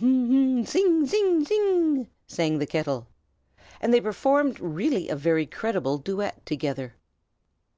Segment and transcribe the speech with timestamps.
[0.00, 0.28] "Hm!
[0.30, 0.64] hm!
[0.64, 1.04] tsing!
[1.04, 1.44] tsing!
[1.44, 3.08] tsing!" sang the kettle.
[3.82, 6.94] And they performed really a very creditable duet together.